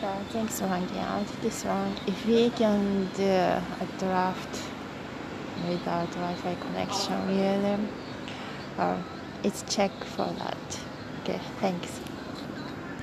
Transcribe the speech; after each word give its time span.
Yeah, 0.00 0.22
thanks 0.28 0.60
for 0.60 0.66
hanging 0.66 0.98
out. 0.98 1.26
This 1.40 1.64
wrong 1.64 1.96
if 2.06 2.26
we 2.26 2.50
can 2.50 3.08
do 3.16 3.24
a 3.24 3.62
draft 3.98 4.62
without 5.68 6.10
Wi-Fi 6.12 6.54
connection, 6.56 7.26
really, 7.28 7.72
um, 7.72 7.88
uh, 8.78 9.02
it's 9.42 9.64
check 9.74 9.92
for 10.04 10.26
that. 10.38 10.80
Okay, 11.22 11.40
thanks. 11.60 12.00